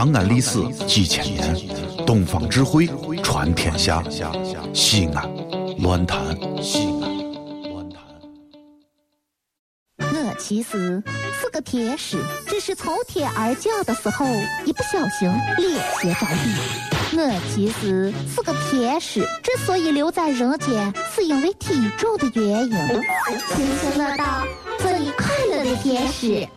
[0.00, 1.54] 长安历史几千年，
[2.06, 2.88] 东方智慧
[3.22, 4.02] 传天下。
[4.72, 5.30] 西安，
[5.82, 6.18] 乱谈
[6.62, 8.02] 西安，乱谈。
[9.98, 11.04] 我其实
[11.38, 12.16] 是个天使，
[12.46, 14.24] 只是从天而降的时候，
[14.64, 15.28] 一不小心
[15.58, 17.18] 脸先着地。
[17.18, 22.70] 我其实是个天使，之所以留在人间，是因为体重的原因。
[23.54, 24.46] 津津乐道，
[24.78, 26.48] 做你快乐的天使。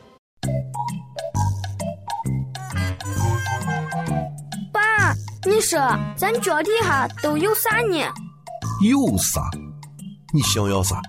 [5.45, 5.77] 你说
[6.15, 7.97] 咱脚底下都有啥呢？
[8.81, 9.41] 有啥？
[10.33, 11.01] 你想要啥？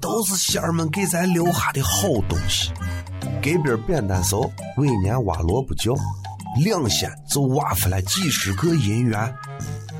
[0.00, 2.70] 都是仙儿们给咱留下的好东西。
[3.42, 4.40] 隔壁扁担嫂
[4.76, 5.92] 每年挖萝卜窖，
[6.64, 9.34] 两仙就挖出来几十个银元。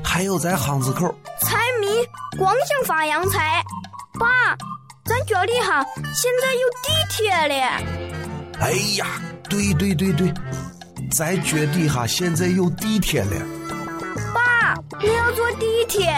[0.01, 1.87] 还有咱巷子口，财迷
[2.37, 3.61] 光想发洋财。
[4.17, 4.55] 爸，
[5.03, 7.53] 咱脚底下现在有地铁了。
[8.61, 9.05] 哎呀，
[9.49, 10.33] 对对对对，
[11.11, 13.56] 咱脚底下现在有地铁了。
[14.89, 16.13] 爸，我要坐地铁。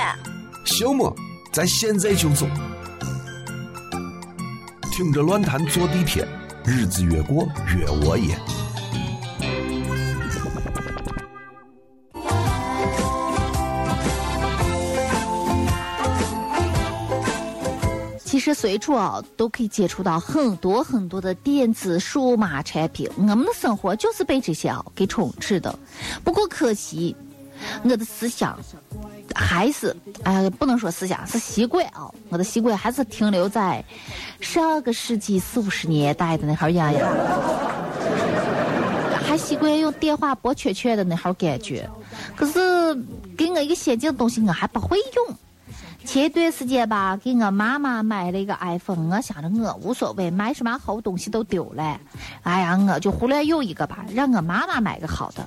[0.66, 1.14] 行么？
[1.52, 2.46] 咱现在就走。
[4.92, 6.28] 听着乱谈坐地铁，
[6.66, 8.38] 日子越过越窝耶。
[18.24, 25.78] 其实随处啊都可以接触到很多很多的电子数码产品，我们的生活就是被这些啊给充斥的。
[26.24, 27.16] 不过可惜，
[27.84, 28.58] 我的思想
[29.36, 33.84] 还是哎呀，不能说思想是习惯啊，我的习惯还是停留在
[34.42, 37.10] 上个世纪四五十年代的那号样样，
[39.26, 41.90] 还习惯用电话拨圈圈的那号感觉。
[42.36, 42.96] 可是
[43.38, 45.36] 给我一个先进的东西，我还不会用。
[46.06, 52.00] 前段时间吧，给我妈妈买了一个 iPhone，我想着我无所谓，买什么好东西都丢了，
[52.42, 55.46] 哎呀，我就胡乱用一个吧，让我妈妈买个好的。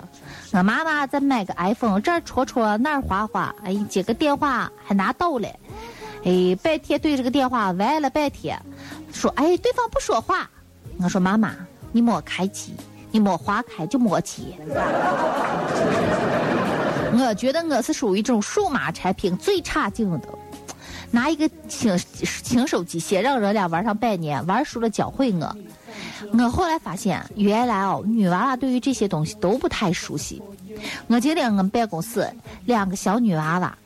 [0.53, 5.49] 我妈妈再买个 iPhone，这儿戳戳那儿划划，哎，接个电话还拿到了，
[6.25, 8.61] 哎，半天对着个电话玩了半天，
[9.13, 10.49] 说哎，对方不说话，
[10.99, 11.57] 我说妈妈，
[11.91, 12.75] 你莫开机，
[13.11, 14.43] 你莫划开就莫接。
[17.15, 20.29] 我觉得我是属于这种数码产品最差劲的。
[21.13, 21.97] 拿一个轻
[22.43, 25.57] 轻手机先让人俩玩上半年，玩熟了教会我。
[26.33, 30.43] 我后来发现，原来哦，女娃娃对于这些东西都不太熟悉。
[31.07, 32.29] 我今天我们办公室
[32.65, 33.77] 两个小女娃娃，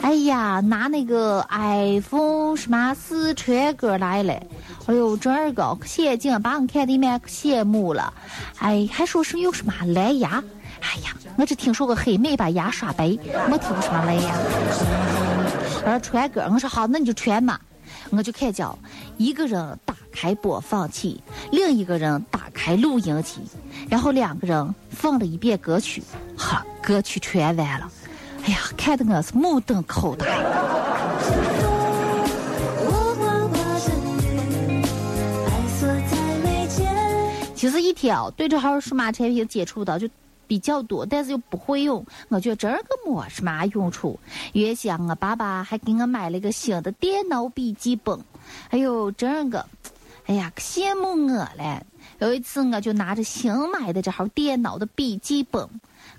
[0.00, 4.32] 哎呀，拿那个 iPhone 什么四川歌来了，
[4.86, 8.14] 哎呦，这个可先进，把我看的面可羡慕了。
[8.58, 10.42] 哎，还说是有什么蓝牙，
[10.80, 13.08] 哎呀，我只听说过黑莓把牙刷白，
[13.48, 15.39] 没听过什么蓝牙。
[15.82, 17.58] 我说传歌，我说好，那你就传嘛。
[18.10, 18.66] 我就看见
[19.16, 23.40] 一个人打开播放器，另一个人打开录音机，
[23.88, 26.02] 然后两个人放了一遍歌曲，
[26.36, 27.90] 哈，歌曲传完了。
[28.44, 30.26] 哎呀，看得我是目瞪口呆。
[37.54, 40.08] 其实一天啊，对这号数码产品接触的就。
[40.50, 44.18] 比较多，但是又不会用，我觉得这个没什么用处。
[44.52, 48.18] 原先我爸爸还给我买了一个新的电脑笔记本，
[48.70, 49.64] 哎呦，这个，
[50.26, 51.86] 哎呀，可羡慕我了。
[52.18, 55.68] 有一次我就拿着新买的这号电脑的笔记本，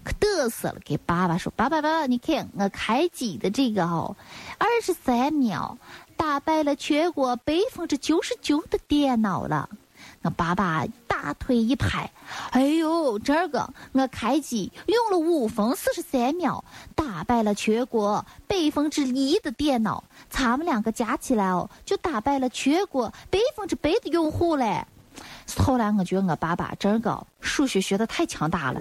[0.05, 4.15] 可嘚瑟了，给爸爸说：“爸爸，爸爸，你看我开机的这个哦，
[4.57, 5.77] 二十三秒
[6.15, 9.67] 打败了全国百分之九十九的电脑了。”
[10.23, 12.11] 我爸爸大腿一拍，
[12.51, 16.63] 哎呦，这个我开机用了五分四十三秒，
[16.95, 24.85] 打败了全国百分之一的电脑，咱们两个加起来哦，就打败了全国百分之百的用户嘞。
[25.57, 28.79] 后来我觉得我爸爸这个数学学的太强大了。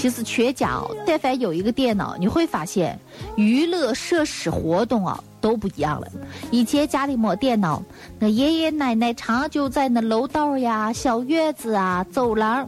[0.00, 2.98] 其实全家但凡有一个电脑，你会发现
[3.36, 6.06] 娱乐设施活动啊都不一样了。
[6.50, 7.82] 以前家里没电脑，
[8.18, 12.66] 那爷爷奶奶常就在那楼道呀、小院子啊、走廊，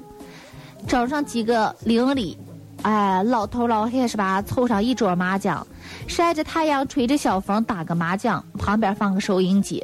[0.87, 2.37] 找上几个邻里，
[2.83, 4.43] 哎，老头老汉是吧？
[4.43, 5.67] 凑上一桌麻将，
[6.07, 9.83] 晒着太阳，吹着小风打个麻将，旁边放个收音机，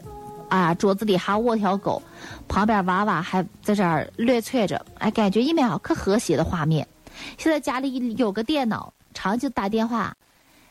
[0.51, 2.03] 啊，桌子里还卧条狗，
[2.47, 6.87] 旁边娃娃还在这儿乱窜着，哎，感觉一面可和谐的画面。
[7.37, 10.15] 现在家里有个电脑，常就打电话。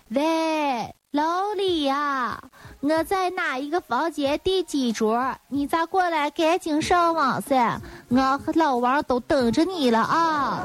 [0.10, 2.42] 喂，老李呀，
[2.80, 5.36] 我在哪一个房间第几桌？
[5.50, 6.30] 你咋过来？
[6.30, 7.82] 赶紧上网噻！
[8.08, 10.64] 我和老王都等着你了啊！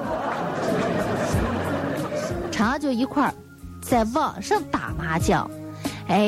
[2.53, 3.35] 常就一块儿
[3.83, 5.51] 在网上打麻将。
[6.07, 6.21] 哎，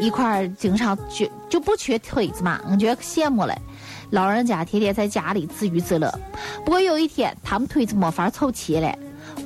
[0.00, 3.56] 一块儿经常就就不缺腿子嘛，我觉得可羡慕了。
[4.12, 6.12] 老人家天天在家里自娱自乐，
[6.66, 8.94] 不过有一天他们腿子没法凑齐了，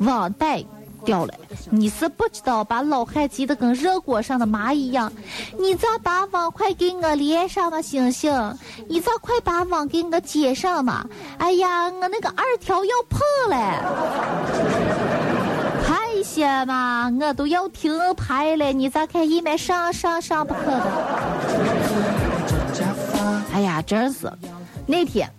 [0.01, 0.61] 网带
[1.05, 1.33] 掉了。
[1.71, 5.13] 你是不知道，把老汉急得跟热锅上的蚂蚁一样。
[5.57, 8.59] 你咋把网快给我连上嘛，星星？
[8.89, 11.07] 你咋快把网给我接上嘛？
[11.39, 13.85] 哎呀，我那个二条要破了，
[15.87, 18.73] 快些嘛，我都要停牌了。
[18.73, 22.26] 你咋看一面上上上不可的？
[23.57, 24.31] 哎呀，真是。
[24.85, 25.31] 那天，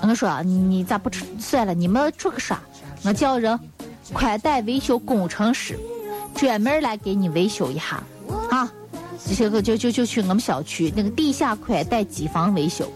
[0.00, 1.26] 我说你咋不出？
[1.38, 2.58] 算了，你们出去耍，
[3.04, 3.60] 我叫人
[4.14, 5.78] 宽带维修工程师
[6.34, 8.02] 专门来给你维修一下
[8.50, 8.72] 啊！
[9.36, 12.90] 这个就就就去我们小区那个地下宽带机房维修，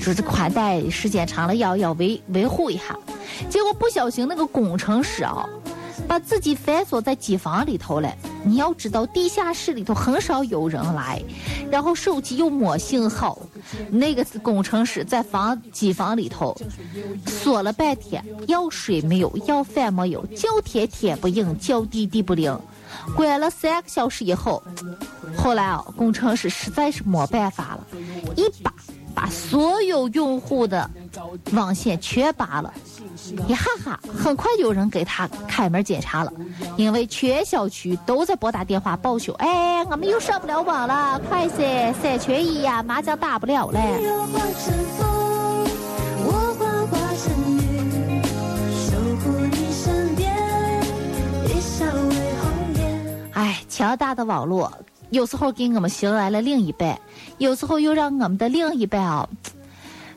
[0.00, 2.98] 说这宽带时间长了要要维维护一下，
[3.50, 5.46] 结果不小心那个工程师啊。
[6.06, 8.14] 把自己反锁在机房里头了。
[8.44, 11.20] 你要知道，地下室里头很少有人来，
[11.68, 13.36] 然后手机又没信号。
[13.90, 16.56] 那个工程师在房机房里头
[17.26, 22.58] 锁了半天，要水没有，要饭没有，叫天天不应，叫地地不灵。
[23.14, 24.62] 关了三个小时以后，
[25.36, 27.86] 后来啊，工程师实在是没办法了，
[28.36, 28.72] 一把
[29.14, 30.88] 把所有用户的
[31.52, 32.72] 网线全拔了。
[33.48, 36.32] 一哈哈，很快有人给他开门检查了，
[36.76, 39.32] 因为全小区都在拨打电话报修。
[39.34, 43.80] 哎，我们又上不了网了，快些，三缺一呀，麻将打不了嘞。
[53.32, 54.72] 哎，强大的网络
[55.10, 56.98] 有时候给我们寻来了另一半，
[57.38, 59.28] 有时候又让我们的另一半啊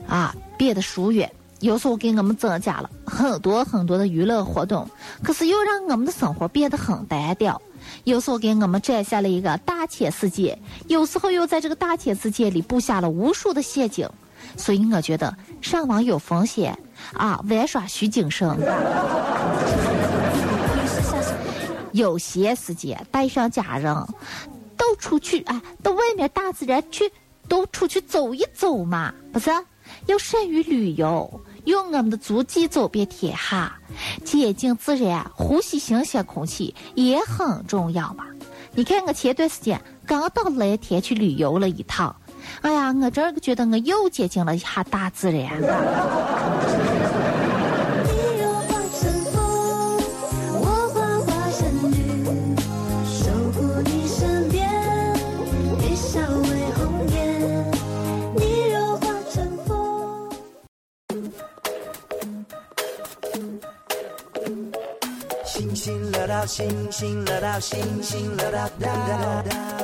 [0.08, 1.32] 啊变得疏远。
[1.60, 4.88] 有时候给我们增加了很多很多的娱乐活动，
[5.24, 7.62] 可是又让我们的生活变得很单调。
[8.06, 10.58] 有时候给我们展现了一个大千世界，
[10.88, 14.08] 有时候又在这个大千世界里布下了无数的陷阱。
[14.56, 16.78] 所以我觉得上网有风险
[17.14, 18.58] 啊，玩耍需谨慎。
[21.92, 23.94] 有些时间带上家人，
[24.78, 27.12] 都出去啊，到外面大自然去，
[27.48, 29.52] 都出去走一走嘛，不是？
[30.08, 31.42] 要善于旅游。
[31.66, 33.78] 用我们的足迹走遍天下，
[34.24, 38.26] 接近自然，呼吸新鲜空气也很重要嘛。
[38.74, 42.16] 你看，我前段时间刚到蓝天去旅游了一趟，
[42.62, 45.62] 哎呀，我这儿觉得我又接近了一下大自然。
[66.50, 68.90] 星星乐道，星星乐道道，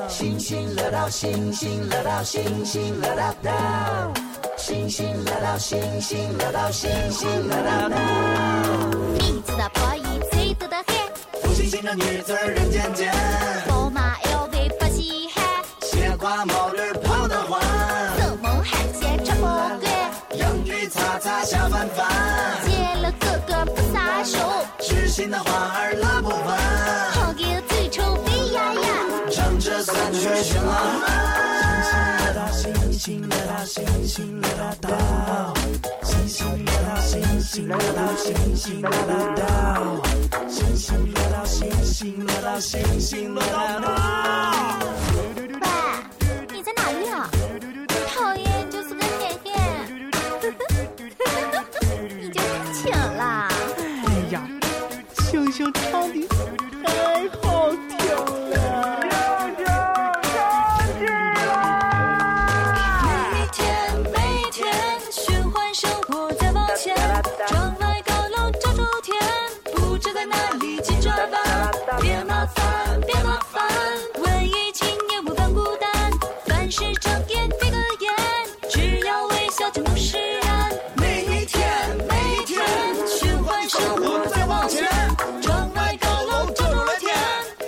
[0.10, 3.52] 星星乐道，星星乐道，星星乐道道，
[4.58, 7.96] 星星乐道，星星乐道，星星乐道道。
[9.20, 13.14] 名字的破译最多的很，不星星的女子人间间，
[13.68, 15.44] 宝马 LV 不稀罕，
[15.82, 17.62] 斜挎毛驴跑得欢，
[18.18, 19.80] 做梦海鲜吃不惯，
[20.32, 22.08] 洋芋擦擦下饭饭，
[22.66, 24.40] 见了哥哥不撒手，
[25.26, 25.50] 心的花
[25.82, 26.56] 儿拉不完。
[29.82, 30.70] 三曲循环！
[32.62, 32.62] 星
[32.94, 34.48] 星来到，星星来
[34.80, 34.88] 到，
[36.04, 36.70] 星星星
[37.02, 38.90] 星星星星星来
[39.36, 39.42] 到，
[40.48, 41.44] 星星来到，
[42.60, 43.42] 星星来
[43.82, 43.86] 到。
[44.86, 45.05] 喂，
[76.66, 78.12] 凡事睁眼闭个眼，
[78.72, 80.74] 只要微笑就能释然。
[80.96, 81.64] 每一天，
[82.10, 82.60] 每一天，
[83.08, 84.84] 循环生活在往前。
[85.44, 87.16] 窗外高楼遮住了天，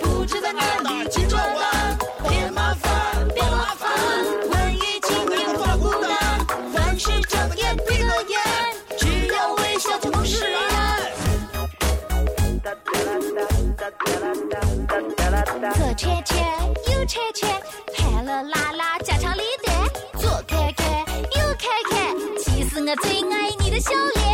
[0.00, 1.96] 不知在哪里急转弯。
[2.28, 3.88] 别麻烦，别麻烦，
[4.50, 6.44] 万一今年不发孤单。
[6.74, 8.40] 凡事睁眼闭个眼，
[8.98, 10.58] 只要微笑就能释然。
[15.96, 16.34] 车车，
[16.90, 17.46] 又车车。
[22.90, 24.26] 我最爱你的笑脸。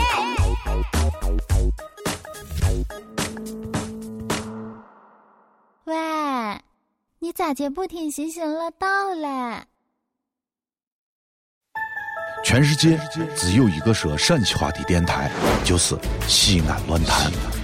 [5.87, 5.97] 喂
[7.19, 9.67] 你咋就不听行行乐道嘞
[12.45, 12.97] 全世界
[13.35, 15.29] 只有一个说陕西话的电台
[15.65, 15.97] 就是
[16.29, 17.64] 西安论坛。